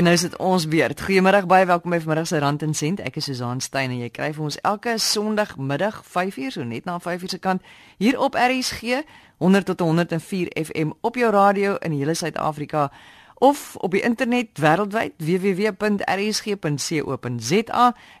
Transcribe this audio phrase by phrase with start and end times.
[0.00, 1.00] En nou is dit ons beurt.
[1.00, 3.02] Goeiemôre baie welkom by vanmiddag se Rand en Sent.
[3.04, 6.96] Ek is Susan Stein en jy kry vir ons elke Sondagmiddag 5uur so net na
[7.04, 7.60] 5uur se kant
[8.00, 9.04] hier op RSG
[9.44, 12.88] 100 tot 104 FM op jou radio in hele Suid-Afrika
[13.44, 15.84] of op die internet wêreldwyd www.rsg.co.za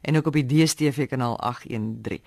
[0.02, 2.20] en ook op die DStv kanaal 813.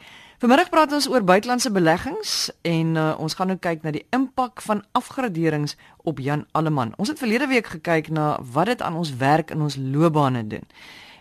[0.44, 2.32] Vanmiddag praat ons oor buitelandse beleggings
[2.68, 6.92] en uh, ons gaan nou kyk na die impak van afgraderings op Jan Alleman.
[7.00, 10.68] Ons het verlede week gekyk na wat dit aan ons werk in ons loopbane doen.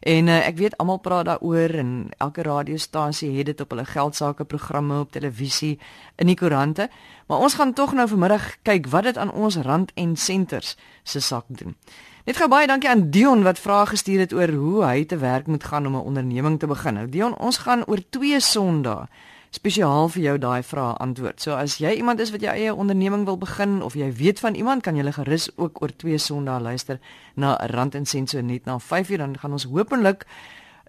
[0.03, 4.43] En uh, ek weet almal praat daaroor en elke radiostasie het dit op hulle geldsaake
[4.43, 5.77] programme op televisie
[6.19, 6.89] in die koerante,
[7.31, 10.75] maar ons gaan tog nou vanmiddag kyk wat dit aan ons rand en senters
[11.07, 11.79] se sak doen.
[12.23, 15.49] Net gou baie dankie aan Dion wat vrae gestuur het oor hoe hy te werk
[15.51, 16.95] moet gaan om 'n onderneming te begin.
[16.95, 19.09] Nou Dion, ons gaan oor 2 Sondae
[19.51, 21.43] spesiaal vir jou daai vrae antwoord.
[21.43, 24.55] So as jy iemand is wat jy eie onderneming wil begin of jy weet van
[24.55, 27.01] iemand, kan jy gerus ook oor 2 Sondae luister
[27.35, 30.27] na Rand en Sent so net na 5uur dan gaan ons hopelik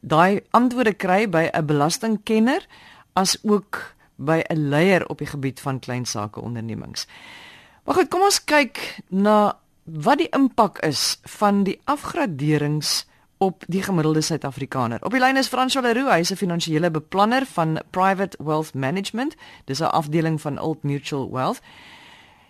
[0.01, 2.67] daai antwoorde kry by 'n belastingkenner
[3.13, 7.07] as ook by 'n leier op die gebied van klein sake ondernemings.
[7.83, 13.05] Maar goed, kom ons kyk na wat die impak is van die afgraderings
[13.43, 15.03] op die gemiddelde Suid-Afrikaner.
[15.03, 19.35] Op die lyn is François Leroux, hy is 'n finansiële beplanner van Private Wealth Management.
[19.65, 21.61] Dis 'n afdeling van Old Mutual Wealth.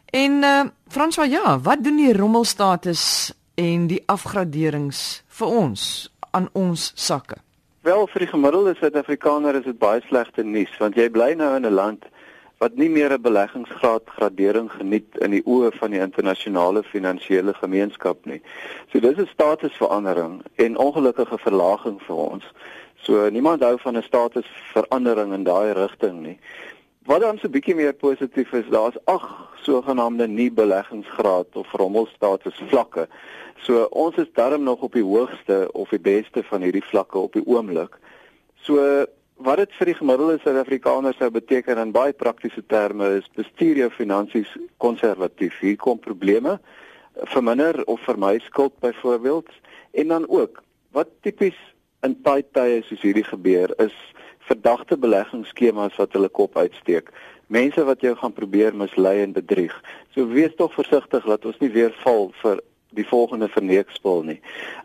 [0.05, 6.91] En uh François, ja, wat doen die rommelstatus en die afgraderings vir ons aan ons
[6.95, 7.35] sakke?
[7.81, 11.65] Wel, vir die gemiddelde Suid-Afrikaner is dit baie slegte nuus want jy bly nou in
[11.65, 12.05] 'n land
[12.63, 18.25] wat nie meer 'n beleggingsgraad gradering geniet in die oë van die internasionale finansiële gemeenskap
[18.25, 18.41] nie.
[18.91, 22.45] So dis 'n statusverandering en ongelukkige verlaging vir ons.
[22.95, 26.39] So niemand hou van 'n statusverandering in daai rigting nie.
[27.05, 29.25] Wat dan so 'n bietjie meer positief is, daar's ag
[29.61, 33.07] sogenaamde nie beleggingsgraad of rommelstatus vlakke.
[33.57, 37.33] So ons is darm nog op die hoogste of die beste van hierdie vlakke op
[37.33, 37.99] die oomblik.
[38.55, 39.05] So
[39.37, 43.89] wat dit vir die gemiddelde Suid-Afrikaner sou beteken in baie praktiese terme is bestuur jou
[43.91, 45.57] finansies konservatief.
[45.59, 46.59] Hier kom probleme
[47.29, 49.49] verminder of vermy skuld byvoorbeeld
[49.91, 51.57] en dan ook wat tipies
[52.01, 53.95] in tyd tye soos hierdie gebeur is
[54.43, 57.09] verdagte beleggingsskemas wat hulle kop uitsteek.
[57.47, 59.73] Mense wat jou gaan probeer mislei en bedrieg.
[60.15, 62.61] So wees tog versigtig dat ons nie weer val vir
[62.93, 64.39] die volgende verneekspel nie.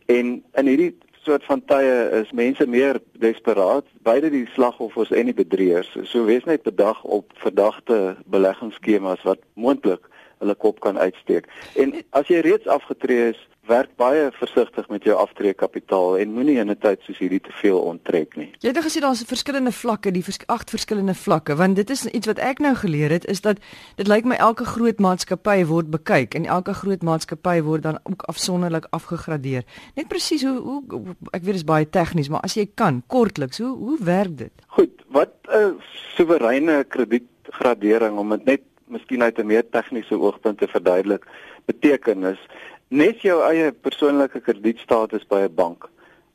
[0.06, 0.92] En in hierdie
[1.28, 5.91] soort van tye is mense meer desperaat, beide die slagoffers en die bedrieërs.
[6.09, 10.09] So wees net bedag op verdagte beleggingsskemas wat moontlik
[10.41, 11.49] hulle kop kan uitsteek.
[11.77, 16.70] En as jy reeds afgetree is, werk baie versigtig met jou aftreekapitaal en moenie in
[16.70, 18.50] 'n tyd soos hierdie te veel onttrek nie.
[18.60, 22.06] Jy het nou gesê daar's verskillende vlakke, die vers agt verskillende vlakke, want dit is
[22.06, 23.58] iets wat ek nou geleer het is dat
[23.96, 28.22] dit lyk my elke groot maatskappy word bekyk en elke groot maatskappy word dan ook
[28.22, 29.62] afsonderlik afgegradeer.
[29.94, 30.82] Net presies hoe hoe
[31.30, 34.52] ek weet dit is baie tegnies, maar as jy kan kortliks, hoe hoe werk dit?
[34.66, 35.80] Goed, wat 'n
[36.16, 41.26] soewereine kredietgradering om dit net miskien uit 'n meer tegniese oogpunt te verduidelik
[41.66, 42.40] beteken is
[42.88, 45.88] net jou eie persoonlike kredietstatus by 'n bank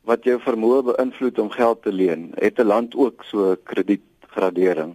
[0.04, 4.94] wat jou vermoë beïnvloed om geld te leen, het 'n land ook so kredietgradering.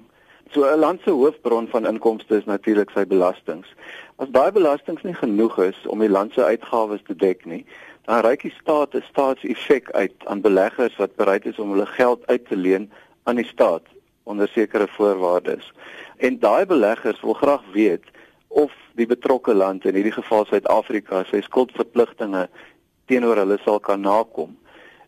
[0.51, 3.67] So 'n land se hoofbron van inkomste is natuurlik sy belastings.
[4.15, 7.65] As daai belastings nie genoeg is om die land se uitgawes te dek nie,
[8.05, 12.27] dan reik die staat 'n staatseffek uit aan beleggers wat bereid is om hulle geld
[12.27, 12.91] uit te leen
[13.23, 13.83] aan die staat
[14.23, 15.73] onder sekere voorwaardes.
[16.17, 18.03] En daai beleggers wil graag weet
[18.49, 22.47] of die betrokke land in hierdie geval Suid-Afrika sy skuldverpligtinge
[23.09, 24.57] teenoor hulle sal kan nakom.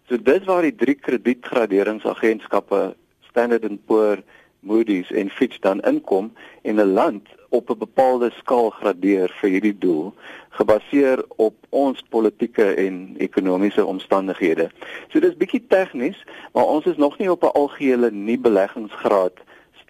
[0.10, 2.94] So dis waar die drie kredietgraderingsagentskappe
[3.30, 4.22] Standard & Poor,
[4.62, 6.32] Moody's en Fitch dan inkom
[6.62, 10.14] en 'n land op 'n bepaalde skaal gradeer vir hierdie doel
[10.50, 14.70] gebaseer op ons politieke en ekonomiese omstandighede.
[15.10, 16.24] So dis bietjie tegnies,
[16.54, 19.34] maar ons is nog nie op 'n algehele nie beleggingsgraad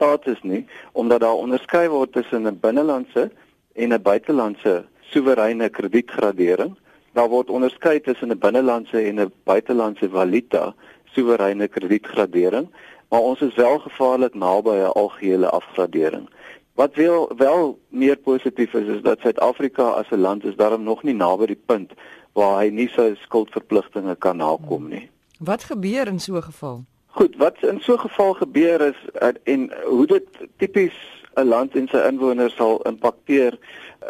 [0.02, 3.30] status nie omdat daar onderskei word tussen 'n binnelandse
[3.74, 6.74] en 'n buitelandse soewereine kredietgradering.
[7.14, 10.74] Daar word onderskei tussen 'n binnelandse en 'n buitelandse valuta
[11.14, 12.68] soewereine kredietgradering,
[13.10, 16.30] maar ons is wel gevaarlik naby 'n algehele afgradering.
[16.74, 21.04] Wat wel wel meer positief is is dat Suid-Afrika as 'n land is daarom nog
[21.04, 21.92] nie naby die punt
[22.34, 25.10] waar hy nie sy skuldverpligtinge kan nakom nie.
[25.40, 26.86] Wat gebeur in so 'n geval?
[27.12, 29.00] Goed, wat in so 'n geval gebeur is
[29.44, 30.28] en hoe dit
[30.58, 30.96] tipies
[31.36, 33.58] 'n land en sy inwoners sal impakteer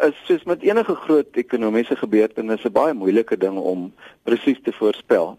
[0.00, 5.38] is soos met enige groot ekonomiese gebeurtenisse baie moeilike ding om presies te voorspel.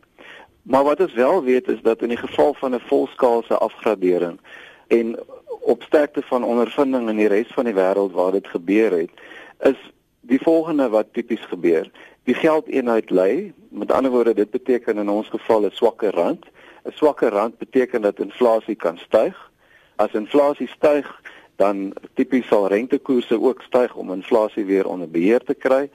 [0.64, 4.40] Maar wat ons wel weet is dat in die geval van 'n volskaalse afgradering
[4.88, 5.20] en
[5.60, 9.12] op sterkte van ondervinding in die res van die wêreld waar dit gebeur het,
[9.60, 9.80] is
[10.22, 11.92] die volgende wat tipies gebeur.
[12.24, 16.46] Die geldeenheid lê Met ander woorde, dit beteken in ons geval 'n swakker rand.
[16.86, 19.52] 'n Swakker rand beteken dat inflasie kan styg.
[19.96, 21.08] As inflasie styg,
[21.56, 25.90] dan tipies sal rentekoerse ook styg om inflasie weer onder beheer te kry.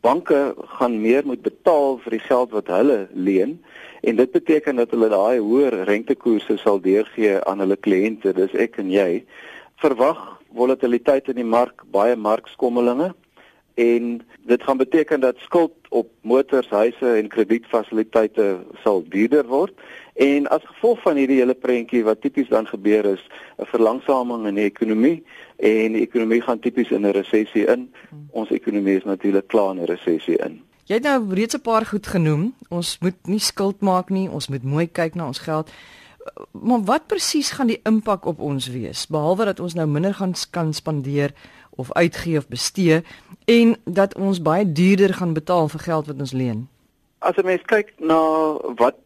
[0.00, 3.58] Banke gaan meer moet betaal vir die geld wat hulle leen
[4.00, 8.78] en dit beteken dat hulle daai hoër rentekoerse sal deurgee aan hulle kliënte, dis ek
[8.78, 9.24] en jy.
[9.82, 13.10] Verwag volatiliteit in die mark, baie markskommelinge
[13.78, 19.74] en dit gaan beteken dat skuld op motors, huise en kredietfasiliteite sal duurder word
[20.18, 23.22] en as gevolg van hierdie hele prentjie wat tipies dan gebeur is
[23.58, 25.22] 'n verlangsaming in die ekonomie
[25.56, 27.90] en die ekonomie gaan tipies in 'n resessie in.
[28.30, 30.62] Ons ekonomie is natuurlik klaar in 'n resessie in.
[30.84, 32.54] Jy het nou reeds 'n paar goed genoem.
[32.68, 34.30] Ons moet nie skuld maak nie.
[34.30, 35.70] Ons moet mooi kyk na ons geld
[36.52, 40.34] maar wat presies gaan die impak op ons wees behalwe dat ons nou minder gaan
[40.50, 41.34] kan spandeer
[41.70, 43.02] of uitgee of bestee
[43.44, 46.68] en dat ons baie duurder gaan betaal vir geld wat ons leen.
[47.18, 48.20] As 'n mens kyk na
[48.76, 48.96] wat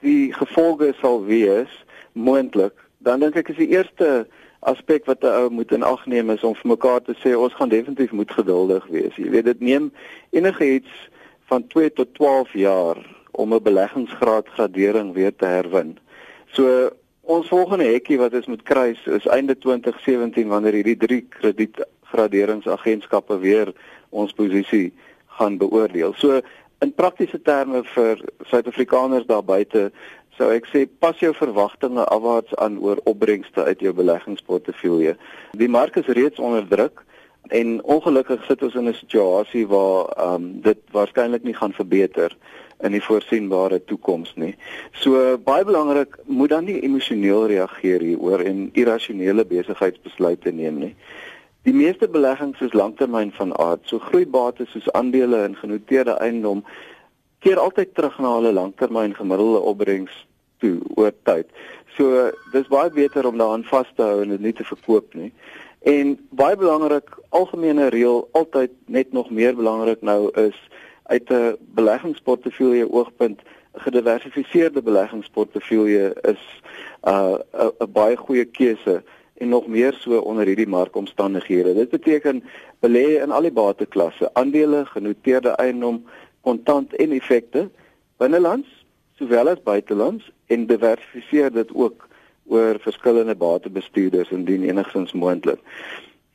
[0.00, 4.26] die gevolge sal wees moontlik, dan dink ek is die eerste
[4.66, 7.54] aspek wat 'n ou moet in ag neem is om vir mekaar te sê ons
[7.54, 9.16] gaan definitief moet geduldig wees.
[9.16, 9.92] Jy weet dit neem
[10.30, 11.08] enigiets
[11.46, 12.96] van 2 tot 12 jaar
[13.30, 15.98] om 'n beleggingsgraad gradering weer te herwin.
[16.52, 16.90] So
[17.22, 23.38] ons volgende hekkie wat ons moet kry is einde 2017 wanneer hierdie drie krediet graderingsagentskappe
[23.38, 23.72] weer
[24.10, 24.92] ons posisie
[25.26, 26.14] gaan beoordeel.
[26.16, 26.40] So
[26.84, 28.20] in praktiese terme vir
[28.50, 29.90] Suid-Afrikaners daar buite
[30.36, 35.16] sou ek sê pas jou verwagtinge afwaarts aan oor opbrengste uit jou beleggingsportefeulje.
[35.56, 37.04] Die mark is reeds onder druk
[37.56, 42.36] en ongelukkig sit ons in 'n situasie waar ehm um, dit waarskynlik nie gaan verbeter
[42.84, 44.54] in die voorsienbare toekoms nie.
[44.92, 50.94] So baie belangrik, moet dan nie emosioneel reageer hieroor en irrasionele besigheidsbesluite neem nie.
[51.66, 53.80] Die meeste beleggings is langtermyn van aard.
[53.90, 56.60] So groeibates soos aandele en genoteerde eiendom
[57.42, 60.14] keer altyd terug na hulle langtermyn gemiddelde opbrengs
[60.62, 61.50] toe oor tyd.
[61.96, 65.32] So dis baie beter om daaraan vas te hou en dit nie te verkoop nie.
[65.82, 70.62] En baie belangrik, algemene reël altyd net nog meer belangrik nou is
[71.10, 73.42] uit 'n beleggingsportefeulje oogpunt
[73.72, 76.42] gediversifiseerde beleggingsportefeulje is
[77.02, 79.02] 'n uh, 'n baie goeie keuse
[79.38, 81.74] en nog meer so onder hierdie markomstandighede.
[81.74, 82.42] Dit beteken
[82.80, 86.04] belê in al die bateklasse, aandele, genoteerde eiendom,
[86.40, 87.68] kontant en effekte
[88.16, 88.68] binnelands
[89.18, 92.08] sowel as buitelands en diversifiseer dit ook
[92.46, 95.60] oor verskillende batebestuurders indien enigsins moontlik.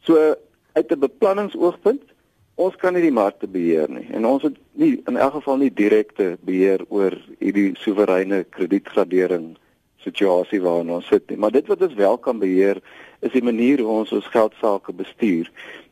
[0.04, 0.36] So
[0.74, 2.04] uit 'n beplanningsoogpunt,
[2.56, 5.74] ons kan nie die markte beheer nie en ons het nie in elk geval nie
[5.74, 9.56] direkte beheer oor hierdie soewereine kredietgradering
[10.04, 11.38] situasie waarin ons sit nie.
[11.38, 12.82] Maar dit wat ons wel kan beheer
[13.22, 15.52] is die manier hoe ons ons geld sake bestuur.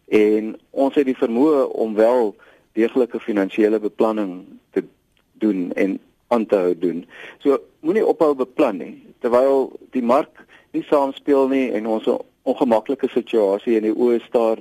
[0.09, 2.35] En ons het die vermoë om wel
[2.77, 4.83] deeglike finansiële beplanning te
[5.41, 7.05] doen en aan te hou doen.
[7.43, 13.09] So moenie ophou beplan nie terwyl die mark nie saamspeel nie en ons 'n ongemaklike
[13.09, 14.57] situasie in die oë staar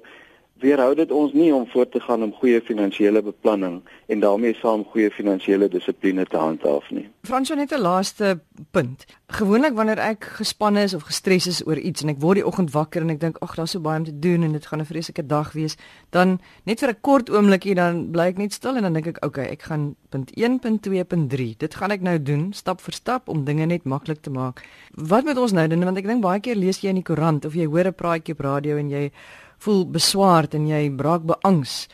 [0.60, 4.84] weerhou dit ons nie om voort te gaan om goeie finansiële beplanning en daarmee saam
[4.92, 7.06] goeie finansiële dissipline te handhaaf nie.
[7.28, 8.40] Fransjo net 'n laaste
[8.70, 9.04] punt.
[9.26, 12.70] Gewoonlik wanneer ek gespanne is of gestres is oor iets en ek word die oggend
[12.70, 14.84] wakker en ek dink ag daar's so baie om te doen en dit gaan 'n
[14.84, 15.76] vreeslike dag wees,
[16.10, 19.24] dan net vir 'n kort oomblikie dan bly ek net stil en dan dink ek
[19.24, 21.54] okay, ek gaan punt 1, punt 2, punt 3.
[21.58, 24.64] Dit gaan ek nou doen stap vir stap om dinge net maklik te maak.
[24.94, 27.44] Wat moet ons nou doen want ek dink baie keer lees jy in die koerant
[27.44, 29.12] of jy hoor 'n praatjie op radio en jy
[29.58, 31.88] voel beswaard en jy braak beangs.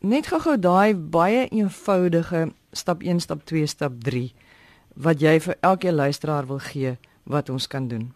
[0.00, 4.30] Net gou-gou daai baie eenvoudige stap 1, stap 2, stap 3
[5.00, 8.10] wat jy vir elke luisteraar wil gee wat ons kan doen.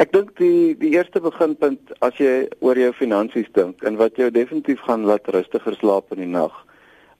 [0.00, 4.30] Ek dink die die eerste beginpunt as jy oor jou finansies dink en wat jou
[4.32, 6.54] definitief gaan laat rustiger slaap in die nag.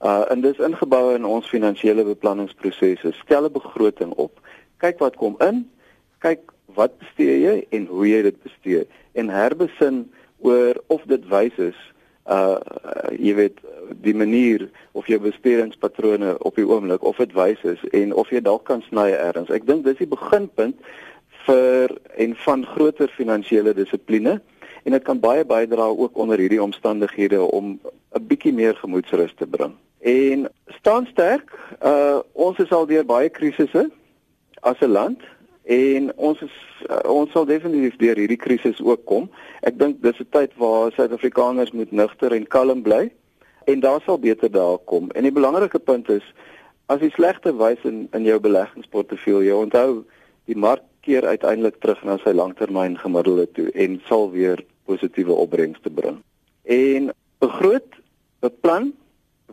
[0.02, 3.12] Uh en dis ingebou in ons finansiële beplanningsprosesse.
[3.21, 4.40] Stel 'n begroting op.
[4.78, 5.69] Kyk wat kom in,
[6.19, 10.09] kyk wat bestee jy en hoe jy dit bestee en herbesin
[10.42, 11.78] oor of dit wys is
[12.30, 12.58] uh
[13.18, 13.58] jy weet
[14.02, 18.40] die manier of jou bestedingspatrone op die oomblik of dit wys is en of jy
[18.40, 19.50] dalk kan sny ergens.
[19.50, 20.78] Ek dink dis die beginpunt
[21.46, 21.90] vir
[22.22, 24.38] en van groter finansiële dissipline
[24.82, 27.78] en dit kan baie bydra ook onder hierdie omstandighede om
[28.14, 29.75] 'n bietjie meer gemoedsrus te bring.
[30.02, 31.50] En staan sterk.
[31.82, 33.90] Uh ons is al deur baie krisisse
[34.61, 35.20] as 'n land
[35.64, 36.54] en ons is
[36.88, 39.28] uh, ons sal definitief deur hierdie krisis ook kom.
[39.62, 43.11] Ek dink dis 'n tyd waar Suid-Afrikaners moet nugter en kalm bly
[43.66, 45.11] en daar sal beter dae kom.
[45.14, 46.25] En die belangrike punt is
[46.87, 50.04] as jy slegte wys in in jou beleggingsportefeulje, onthou
[50.45, 55.90] die mark keer uiteindelik terug na sy langtermyn gemiddelde toe en sal weer positiewe opbrengste
[55.90, 56.23] bring.
[56.62, 57.11] En
[57.42, 57.99] begroot,
[58.40, 58.92] beplan,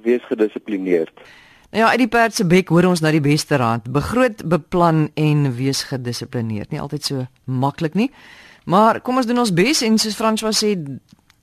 [0.01, 1.13] wees gedissiplineerd.
[1.71, 3.91] Ja, uit die perd se bek hoor ons nou die beste raad.
[3.93, 6.71] Begroot, beplan en wees gedissiplineerd.
[6.73, 8.09] Nie altyd so maklik nie.
[8.65, 10.73] Maar kom ons doen ons bes en soos François sê,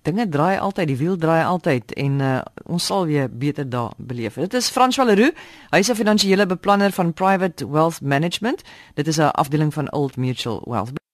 [0.07, 2.35] dinge draai altyd, die wiel draai altyd en uh,
[2.67, 4.35] ons sal weer beter dae beleef.
[4.43, 5.35] Dit is François Leroux.
[5.71, 8.63] Hy is 'n finansiële beplanner van Private Wealth Management.
[8.95, 11.06] Dit is 'n afdeling van Old Mutual Wealth.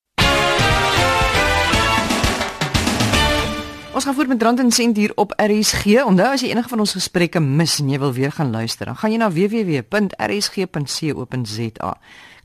[3.92, 5.84] Ons gaan voort met Rand en Sent hier op RSG.
[6.04, 8.96] Onthou as jy enige van ons gesprekke mis en jy wil weer gaan luister, dan
[8.96, 9.90] gaan jy na www.rsg.co.za.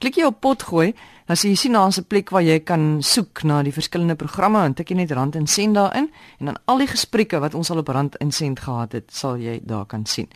[0.04, 0.92] Klik jy op pot gooi,
[1.32, 4.60] dan sien jy sien daar 'n plek waar jy kan soek na die verskillende programme
[4.60, 7.70] en tik jy net Rand en Sent daarin en dan al die gesprekke wat ons
[7.72, 10.28] al op Rand en Sent gehad het, sal jy daar kan sien.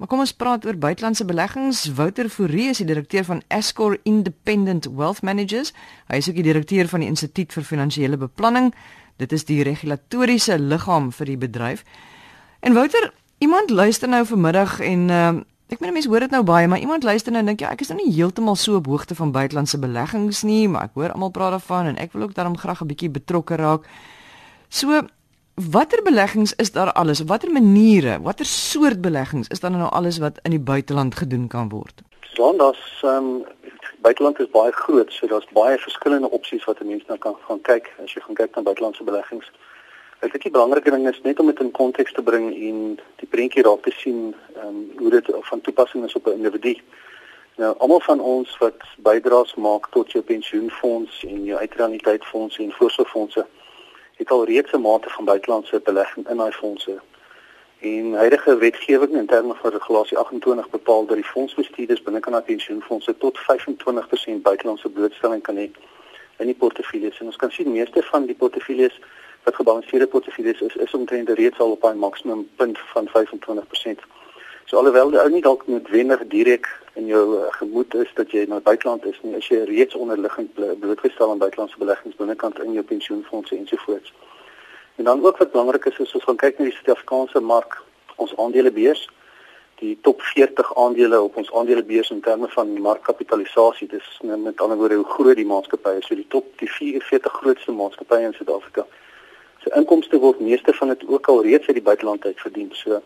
[0.00, 1.92] Maar kom ons praat oor buitelandse beleggings.
[1.92, 5.72] Wouter Fourie is die direkteur van Escor Independent Wealth Managers.
[6.08, 8.74] Hy is ook die direkteur van die Instituut vir Finansiële Beplanning.
[9.20, 11.84] Dit is die regulatoriese liggaam vir die bedryf.
[12.64, 15.30] En Wouter, iemand luister nou vanmiddag en uh,
[15.68, 17.84] ek meen mense hoor dit nou baie, maar iemand luister nou en dink ja, ek
[17.84, 21.32] is nou nie heeltemal so op hoogte van buitelandse beleggings nie, maar ek hoor almal
[21.36, 23.88] praat daarvan en ek wil ook daarom graag 'n bietjie betrokke raak.
[24.68, 25.04] So
[25.60, 27.20] Watter beleggings is daar alles?
[27.20, 31.68] Watter maniere, watter soort beleggings is dan nou alles wat in die buiteland gedoen kan
[31.68, 32.00] word?
[32.32, 33.44] Sondags ehm um,
[34.00, 37.60] buiteland is baie groot, so daar's baie verskillende opsies wat 'n mens nou kan gaan
[37.60, 39.50] kyk as jy gaan kyk na buitelandse beleggings.
[40.20, 43.28] Ek dink die belangrike ding is net om dit in konteks te bring en die
[43.28, 46.76] prentjie raak te sien ehm um, hoe dit van toepassing is op 'n individu.
[47.56, 53.46] Nou almal van ons wat bydraes maak tot jou pensioenfonds en jou uitreuniteitsfondse en voorsorgfondse
[54.16, 57.00] het al reeds 'n mate van buitelandse belegging in daai fondse
[57.80, 63.16] En huidige wetgewing in terme van regulasie 28 bepaal dat die fondsbestuurders binne kan pensioenfonde
[63.18, 65.70] tot 25% buitelandse blootstelling kan hê
[66.36, 67.18] in die portefeuilles.
[67.20, 69.00] En ons kan sien meeste van die portefeuilles
[69.42, 74.00] wat gebalanseerde portefeuilles is, is omtrent reeds al op 'n maksimum punt van 25%.
[74.64, 78.44] So alhoewel jy ou nie dalk noodwendig direk in jou uh, gemoed is dat jy
[78.48, 82.84] na buiteland is nie, as jy reeds onderliggend blootgestel aan buitelandse beleggings binnekant in jou
[82.84, 84.12] pensioenfonde ensovoorts.
[84.96, 87.82] En dan ook wat belangrik is is ons gaan kyk na die Suid-Afrikaanse mark,
[88.16, 89.08] ons aandelebeurs,
[89.80, 93.88] die top 40 aandele op ons aandelebeurs in terme van markkapitalisasie.
[93.88, 97.38] Dis nou met ander woorde hoe groot die maatskappy is, so die top die 44
[97.42, 98.86] grootste maatskappye in Suid-Afrika.
[99.62, 102.68] So inkomste word meeste van dit ook al reeds uit die buiteland uit verdien.
[102.72, 103.00] So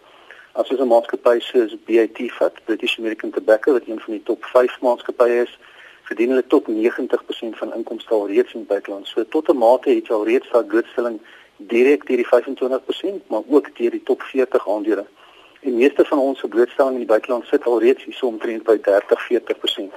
[0.53, 4.45] as ons 'n maatskappy soos BAT vat, British American Tobacco wat een van die top
[4.45, 5.59] 5 maatskappye is,
[6.03, 9.07] verdien hulle tot 90% van inkomste al reeds in die buiteland.
[9.07, 11.21] So tot 'n mate het jy al reeds daai blootstelling
[11.56, 15.06] direk deur die 25%, maar ook deur die top 40 aandele.
[15.61, 18.76] Die meeste van ons blootstelling in die buiteland sit al reeds hier so omtrent by
[18.76, 19.94] 30-40%.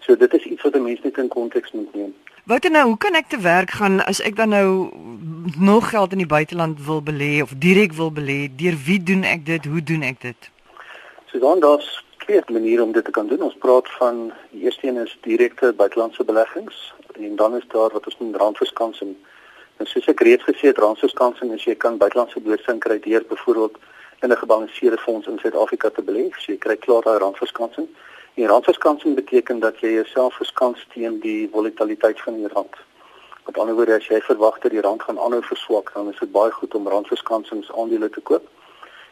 [0.00, 2.14] So dit is iets wat 'n mens net in konteks moet neem.
[2.44, 4.90] Wat dan nou, hoe kan ek te werk gaan as ek dan nou
[5.58, 8.54] nog geld in die buiteland wil belê of direk wil belê?
[8.56, 9.64] Deur wie doen ek dit?
[9.64, 10.50] Hoe doen ek dit?
[11.26, 13.42] So dan daar's twee maniere om dit te kan doen.
[13.42, 18.06] Ons praat van die eerste een is direkte buitelandse beleggings en dan is daar wat
[18.06, 19.16] ons noem randverskansing.
[19.76, 23.76] En soos ek reeds gesê het, randsoskansing is jy kan buitelandse blootstelling kry deur byvoorbeeld
[24.22, 26.24] in 'n gebalanseerde fonds in Suid-Afrika te belê.
[26.38, 27.88] So jy kry klaar daai randverskansing.
[28.34, 32.74] En randverskansing beteken dat jy jouself verskans teen die volatiliteit van die rand.
[33.46, 36.32] Met ander woorde, as jy verwag dat die rand gaan aanhou verswak, dan is dit
[36.32, 38.48] baie goed om randverskansings aandele te koop.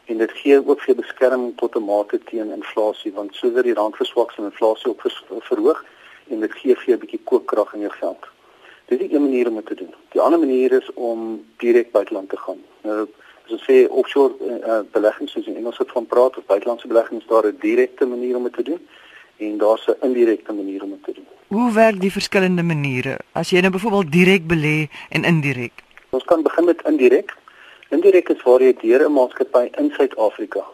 [0.04, 3.97] En dit gee ook vir beskerming tot 'n mate teen inflasie, want soos die rand
[3.97, 5.02] verswak, sal inflasie ook
[5.40, 5.85] verhoog
[6.28, 8.33] en dit gee vir 'n bietjie koopkrag in jou geld.
[8.84, 9.94] Dit is 'n manier om dit te doen.
[10.08, 12.60] Die ander manier is om direk buiteland te gaan.
[12.82, 13.08] Nou,
[13.44, 17.26] as ons sê offshore uh, beleggings soos in Engels het van praat of buitelandse beleggings,
[17.26, 18.80] daar 'n direkte manier om dit te doen
[19.36, 21.26] en daar's 'n indirekte manier om dit te doen.
[21.46, 23.18] Hoe werk die verskillende maniere?
[23.32, 25.72] As jy nou byvoorbeeld direk belê en indirek.
[26.10, 27.36] Ons kan begin met indirek.
[27.88, 30.64] Indirek is waar jy deur 'n maatskappy in Suid-Afrika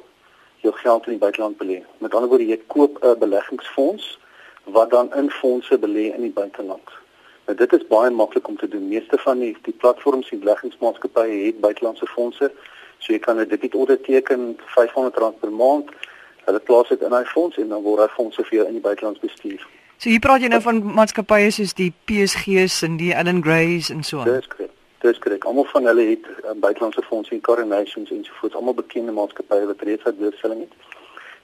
[0.61, 1.83] jou geld in die buiteland belê.
[1.99, 4.19] Met ander woorde, jy koop 'n beleggingsfonds
[4.65, 6.89] wat dan in fondse belê in die buiteland.
[7.51, 8.89] Nou dit is baie maklik om te doen.
[8.89, 12.53] Meeste van die die platforms en beleggingsmaatskappye het buitelandse fondse.
[12.99, 15.91] So jy kan 'n debiet teken R500 per maand.
[16.45, 18.81] Hulle plaas dit in 'n fonds en dan word daai fondse vir jou in die
[18.81, 19.67] buiteland bestuur.
[19.97, 24.03] So hier praat jy nou van maatskappye soos die PSG's en die Allan Gray's en
[24.03, 24.25] so aan.
[24.25, 24.71] Dis korrek.
[24.99, 25.45] Dis korrek.
[25.45, 28.55] Almal van hulle het um, buitelandse fondse en coronations en so voort.
[28.55, 30.73] Almal bekende maatskappye wat reeds uit beursstelling het.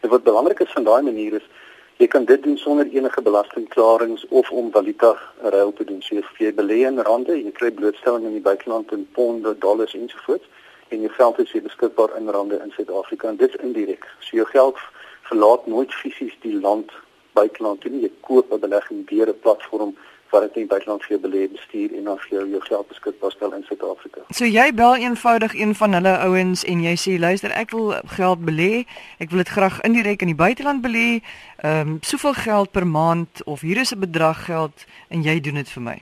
[0.01, 1.49] En wat belangrik is van daai manier is
[1.97, 6.03] Jy kan dit doen sonder enige belastingklarings of om valuta ruil te doen.
[6.03, 10.45] So jy belê in rande, jy kry blootstelling in die buiteland in ponde, dollars ensovoorts
[10.93, 14.05] en jou geld is beskikbaar in rande in Suid-Afrika en dit is indirek.
[14.21, 14.83] So jou geld
[15.31, 16.93] verlaat nooit fisies die land
[17.33, 18.05] buiteland toe nie.
[18.05, 19.97] Jy koop 'n belegging deur 'n platform
[20.31, 23.53] wat dit in buiteland vir belê bestuur en dan vir jou jou geld beskikbaar stel
[23.53, 24.21] in Suid-Afrika.
[24.31, 28.45] So jy bel eenvoudig een van hulle ouens en jy sê luister ek wil geld
[28.45, 28.85] belê,
[29.19, 31.21] ek wil dit graag indirek in die buiteland belê,
[31.63, 35.55] ehm um, soveel geld per maand of hier is 'n bedrag geld en jy doen
[35.55, 35.99] dit vir my.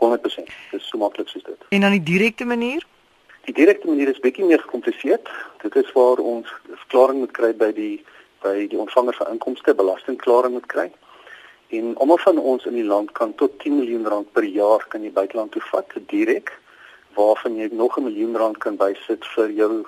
[0.00, 0.50] 100%.
[0.70, 1.60] Dit is so maklik soos dit.
[1.68, 2.86] En dan die direkte manier?
[3.44, 5.20] Die direkte manier is bietjie meer gekompliseer.
[5.62, 8.04] Dit is waar ons verklaring moet kry by die
[8.44, 10.90] by die ontvanger van inkomste belastingklaring moet kry.
[11.74, 15.02] En almal van ons in die land kan tot 10 miljoen rand per jaar kan
[15.02, 16.52] jy buiteland toe vat direk
[17.16, 19.86] waarvan jy nog 'n miljoen rand kan bysit vir jou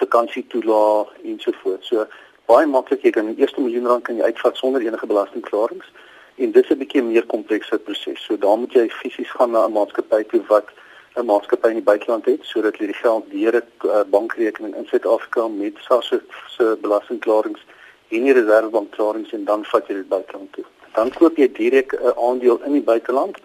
[0.00, 1.86] vakansietoelae ensovoorts.
[1.88, 2.06] So
[2.46, 5.92] baie maklik jy kan die eerste miljoen rand kan jy uitvat sonder enige belastingklarings
[6.36, 8.24] en dit is 'n bietjie meer komplekse proses.
[8.24, 10.68] So daar moet jy fisies gaan na 'n maatskappy toe wat
[11.16, 14.86] 'n maatskappy in die buiteland het sodat jy die geld deur 'n uh, bankrekening in
[14.86, 16.12] Suid-Afrika met SARS
[16.56, 17.62] se belastingklarings
[18.08, 22.12] en die reservebankklarings en dan vat jy dit buiteland toe dan koop jy direk 'n
[22.26, 23.38] aandeel in die buiteland.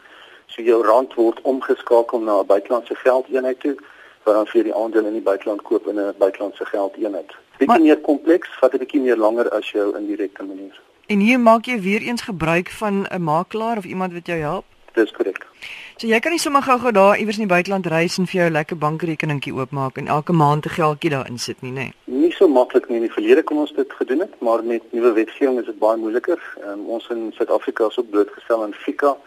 [0.47, 3.75] So jou rand word omgeskakel na 'n buitelandse geldeenheid toe,
[4.23, 7.35] waar dan vir die aandeel in die buiteland koop in 'n buitelandse geldeenheid.
[7.57, 10.81] Dit is meer kompleks, vat 'n bietjie meer langer as jou indirekte manier.
[11.07, 14.65] En hier maak jy weer eens gebruik van 'n makelaar of iemand wat jou help?
[14.95, 15.45] Dis korrek.
[15.97, 18.47] So jy kan nie sommer gou-gou daar iewers in die buiteland reis en vir jou
[18.49, 21.75] 'n lekker bankrekeningkie oopmaak en elke maand 'n geldjie daar insit nie, nê?
[21.75, 21.93] Nee.
[22.05, 22.97] Nie so maklik nie.
[22.97, 25.97] In die verlede kon ons dit gedoen het, maar met nuwe wetgewing is dit baie
[25.97, 26.39] moeiliker.
[26.67, 29.17] Um, ons in Suid-Afrika is ook blootgestel aan FICA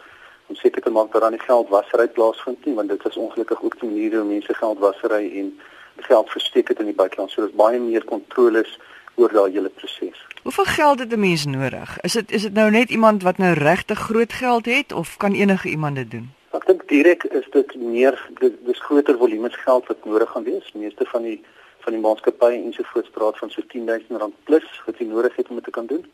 [0.46, 3.74] om seker te maak dat daar nie geldwasery plaasvind nie, want dit is ongelukkig ook
[3.82, 5.60] 'n manier hoe mense geldwasery en
[5.96, 7.30] geld versteek het in die buiteland.
[7.30, 8.78] So daar's baie meer kontroles
[9.18, 10.18] oor daai hele proses.
[10.42, 12.00] Hoeveel geld het 'n mens nodig?
[12.00, 15.32] Is dit is dit nou net iemand wat nou regtig groot geld het of kan
[15.32, 16.30] enige iemand dit doen?
[16.50, 20.72] Ek dink direk is dit meer dis, dis groter volumes geld wat nodig gaan wees.
[20.72, 21.40] Meeste van die
[21.78, 25.54] van die maatskappye ensovoorts praat van so 10000 rand plus wat jy nodig het om
[25.54, 26.04] dit te kan doen.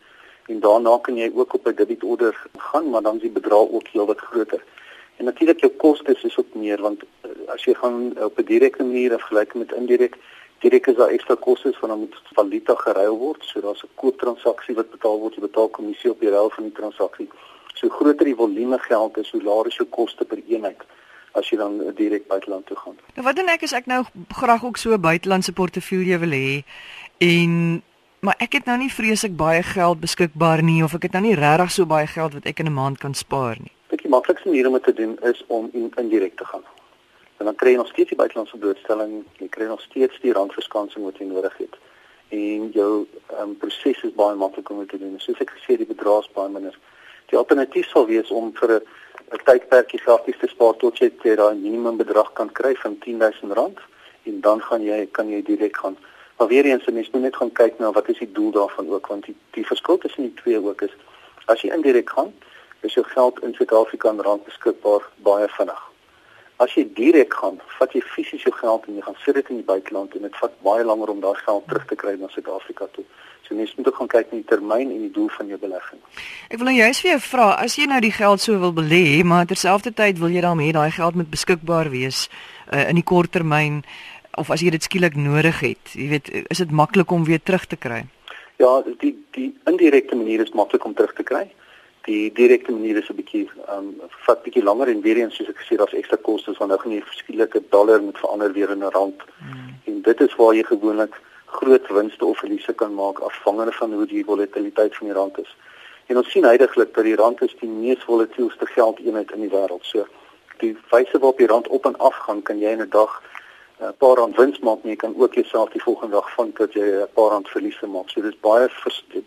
[0.46, 3.88] En daarna kan jy ook op 'n debietorder gaan, maar dan is die bedrag ook
[3.88, 4.62] heelwat groter.
[5.16, 8.82] En natuurlik jou kostes is ook meer want eh, as jy gaan op 'n direkte
[8.82, 10.16] manier vergelyk met indirek,
[10.58, 14.74] direk is daar ekstra kostes van dan moet valuta geruil word, so daar's 'n kooptransaksie
[14.74, 17.28] wat betaal word, jy betaal kommissie op die ruil van die transaksie.
[17.74, 20.82] So groter die volume geld is, hoe laer is jou koste per eenheid
[21.32, 22.96] as jy dan direk buiteland toe gaan.
[23.14, 26.62] Nou wat doen ek as ek nou graag ook so 'n buitelandse portefeulje wil hê
[27.18, 27.82] en
[28.20, 31.34] maar ek het nou nie vreeslik baie geld beskikbaar nie of ek het nou nie
[31.34, 33.72] regtig so baie geld wat ek in 'n maand kan spaar nie.
[33.84, 36.62] Ek dink die maklikste manier om dit te doen is om in indirek te gaan.
[37.44, 41.04] En dan kry jy nog steeds die buitelandse blootstelling, jy kry nog steeds die randverskansing
[41.04, 41.74] wat jy nodig het.
[42.32, 43.04] En jou
[43.42, 45.18] um, proses is baie maklik om te doen.
[45.20, 46.78] Soos ek gesê die bedrag is baie minder.
[47.28, 48.80] Die alternatief sal wees om vir 'n
[49.36, 53.84] 'n tydperkie gratis te spaar tot jy daai minimum bedrag kan kry van R10000
[54.24, 55.98] en dan gaan jy kan jy direk gaan.
[56.38, 59.06] Maar weer eens, mens moet net gaan kyk na wat is die doel daarvan ook
[59.06, 60.96] want die die verskil tussen die twee ook is
[61.44, 62.32] as jy indirek gaan,
[62.80, 65.93] is jou geld in Suid-Afrika in rand beskikbaar baie vinnig.
[66.62, 69.58] As jy direk gaan, vat jy fisies jou geld en jy gaan sit dit in
[69.58, 72.86] die buiteland en dit vat baie langer om daai geld terug te kry na Suid-Afrika
[72.94, 73.04] toe.
[73.44, 76.00] So mens moet ook gaan kyk na die termyn en die doel van jou belegging.
[76.48, 79.20] Ek wil nou juist vir jou vra, as jy nou die geld so wil belê,
[79.26, 82.28] maar terselfdertyd wil jy dan hê daai geld moet beskikbaar wees
[82.70, 83.82] uh, in die kort termyn
[84.38, 87.66] of as jy dit skielik nodig het, jy weet, is dit maklik om weer terug
[87.70, 88.04] te kry?
[88.62, 88.70] Ja,
[89.02, 91.44] die die indirekte manier is maklik om terug te kry.
[92.04, 95.60] Die direkte manier is 'n bietjie um, vat bietjie langer en weer eens soos ek
[95.62, 98.92] gesê daar's ekstra kostes want nou gaan jy verskillike dollar moet verander weer in 'n
[98.92, 99.22] rand.
[99.38, 99.70] Hmm.
[99.84, 101.14] En dit is waar jy gewoonlik
[101.46, 105.56] groot winste of verliese kan maak afhangende van hoe die volatiliteit van die rand is.
[106.06, 109.84] En ons sien heidaglik dat die rand is die mees volatielste geldeenheid in die wêreld.
[109.84, 110.06] So
[110.58, 113.22] die wyse waarop die rand op en af gaan, kan jy in 'n dag
[113.80, 116.72] 'n paar rand wins maak, maar jy kan ook jouself die volgende dag vind dat
[116.72, 118.10] jy 'n paar rand verliese maak.
[118.10, 118.68] So dis baie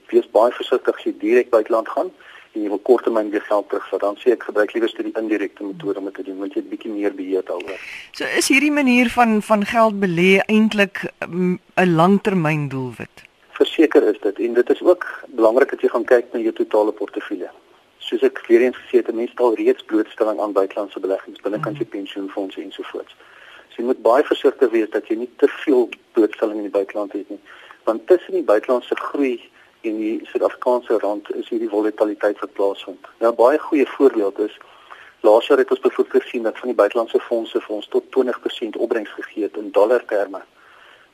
[0.07, 2.11] wees baie versigtig as jy direk buiteland gaan
[2.57, 6.01] en jy wil korttermyn weer geld terugvat, dan sê ek gebruik liewer die indirekte metode
[6.01, 7.85] om dit te doen want jy het bietjie meer beheer daaroor.
[8.17, 13.23] So is hierdie manier van van geld belê eintlik 'n um, langtermyn doelwit.
[13.59, 16.91] Verseker is dit en dit is ook belangrik dat jy gaan kyk na jou totale
[16.91, 17.49] portefeulje.
[17.97, 21.81] Soos ek weer eens gesê het, mense al reeds blootstelling aan buitelandse beleggings binnekant mm.
[21.81, 23.15] jou pensioenfonde en so voort.
[23.69, 27.11] So jy moet baie versigtig wees dat jy nie te veel blootstelling in die buiteland
[27.11, 27.39] het nie.
[27.83, 29.41] Want tussen die buitelandse groei
[29.81, 33.07] en die Suid-Afrikaanse rand is hierdie volatiliteit wat plaasvind.
[33.19, 34.57] Nou baie goeie voorbeeld is
[35.21, 38.77] laas jaar het ons byvoorbeeld gesien dat van die buitelandse fondse vir ons tot 20%
[38.77, 40.41] opbrengs gegee het in dollar terme.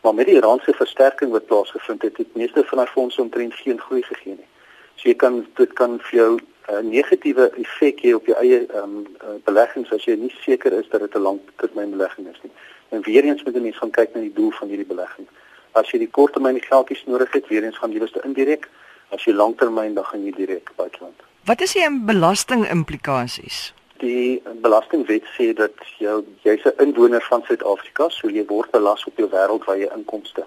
[0.02, 3.54] Maar met die rand se versterking wat plaasgevind het, het meeste van daai fondse omtrent
[3.54, 4.50] geen groei gegee nie.
[4.96, 8.60] So jy kan dit kan vir jou 'n uh, negatiewe effek hê op jou eie
[8.66, 12.52] ehm um, uh, beleggings as jy nie seker is dat dit 'n langtermynbelegging is nie.
[12.90, 15.28] En weer eens moet jy mens gaan kyk na die doel van hierdie belegging.
[15.74, 18.70] As jy die korttermyn geldjies nodig het, weer eens gaan jy dus indirek.
[19.10, 21.22] As jy langtermyn dan gaan jy direk buiteland.
[21.46, 23.74] Wat is die belasting implikasies?
[24.02, 29.18] Die belastingwet sê dat jou jy's 'n inwoner van Suid-Afrika, so jy word belas op
[29.18, 30.46] jou wêreldwye inkomste.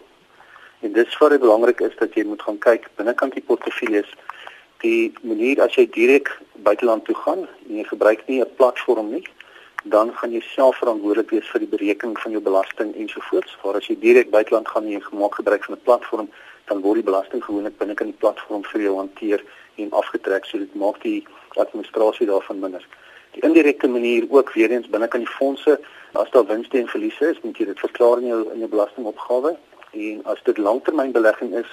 [0.81, 4.11] En dis vir dit belangrik is dat jy moet gaan kyk binnekant die portefeuilles
[4.85, 6.31] die manier as jy direk
[6.67, 9.25] buiteland toe gaan en jy gebruik nie 'n platform nie,
[9.89, 13.57] dan gaan jy self verantwoordelik wees vir die berekening van jou belasting ensovoorts.
[13.63, 16.29] Maar as jy direk buiteland gaan en jy gemaak gebruik van 'n platform,
[16.67, 19.45] dan word die belasting gewoonlik binnekant die platform vir jou hanteer
[19.77, 22.87] en afgetrek, so dit maak die administrasie daarvan minder.
[23.33, 25.81] Die indirekte manier ook weer eens binnekant die fondse,
[26.13, 29.57] as daar winste en verliese is, moet jy dit verklaar in jou in jou belastingopgawe
[29.93, 31.71] en as dit langtermynbelegging is,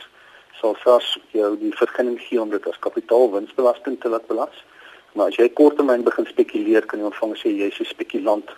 [0.59, 4.63] sal SARS jou die vergunning gee om dit as kapitaalwinsbelasting te laat belas.
[5.13, 8.49] Maar as jy korttermyn begin spekuleer, kan jy ontvang sê jy's 'n spekulant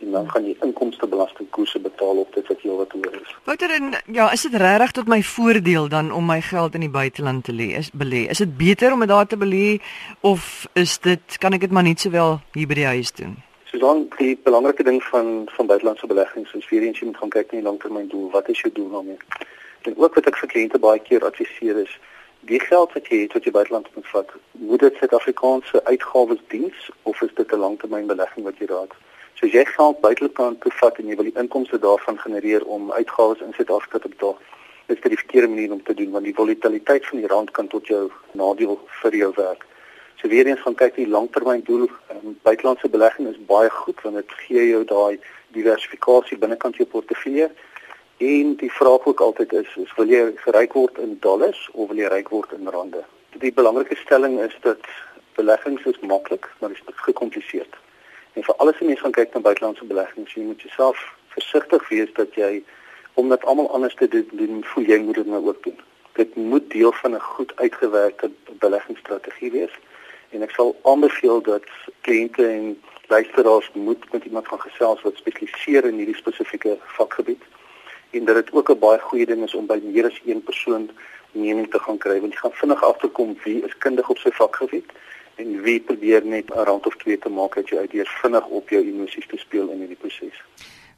[0.00, 3.34] en dan gaan jy inkomstebelastingkoerse betaal op dit wat jy wat oor is.
[3.44, 6.90] Wouter en ja, is dit regtig tot my voordeel dan om my geld in die
[6.90, 7.68] buiteland te lê?
[7.76, 8.24] Is belê?
[8.32, 9.80] Is dit beter om dit daar te belê
[10.20, 13.36] of is dit kan ek dit maar net sowel hier by die huis doen?
[13.70, 17.34] So dan die belangrike ding van van buitelandse beleggings is weer eens jy moet gaan
[17.36, 18.30] kyk na die langtermyndoel.
[18.30, 19.20] Wat is jou doel daarmee?
[19.82, 21.98] En ook wat ek vir kliënte baie keer adviseer is
[22.40, 26.90] die geld wat jy het wat jy buiteland moet vat, moet dit Suid-Afrikaanse uitgawes diens
[27.02, 28.94] of is dit 'n langtermynbelegging wat jy raak?
[29.34, 32.92] So as jy geld buiteland toe vat en jy wil die inkomste daarvan genereer om
[32.92, 34.38] uitgawes in Suid-Afrika te betaal,
[34.86, 37.66] is dit die verkeerde manier om te doen want die volatiliteit van die rand kan
[37.66, 39.66] tot jou nadeel vir jou werk.
[40.16, 44.32] So weer eens van kyk die langtermyndoel, um, buitelandse belegging is baie goed want dit
[44.44, 47.50] gee jou daai diversifikasie binnekant jou portefeulje
[48.20, 50.18] En die vraag ook altyd is, is wil jy
[50.52, 53.00] ryk word in dollars of wil jy ryk word in rande?
[53.40, 54.88] Die belangrike stelling is dat
[55.38, 57.78] beleggings is maklik, maar dit is gekompliseerd.
[58.36, 61.00] En vir alles wat mense gaan kyk na buitelandse beleggings, jy moet jouself
[61.32, 62.50] versigtig wees dat jy
[63.22, 65.80] omdat almal anders te doen, voel jy moet dit nou ook doen.
[66.20, 68.30] Dit moet deel van 'n goed uitgewerkte
[68.66, 69.78] beleggingsstrategie wees.
[70.36, 71.64] En ek sal aanbeveel dat
[72.04, 72.76] kliënte en
[73.08, 77.48] luisteraars moet met iemand gaan gesels wat spesialiseer in hierdie spesifieke vakgebied
[78.10, 80.90] en dat dit ook 'n baie goeie ding is om by meer as een persoon
[81.32, 84.88] mening te gaan kry want jy gaan vinnig agterkom wie is kundig op sy vakgebied
[85.36, 88.68] en wie probeer net 'n rand of twee te maak uit jou uitdeur vinnig op
[88.68, 90.44] jou emosies te speel in hierdie proses.